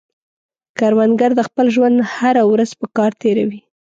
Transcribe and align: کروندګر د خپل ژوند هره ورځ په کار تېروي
کروندګر 0.77 1.31
د 1.35 1.41
خپل 1.47 1.65
ژوند 1.75 1.97
هره 2.15 2.43
ورځ 2.51 2.69
په 2.79 2.85
کار 2.97 3.11
تېروي 3.21 3.59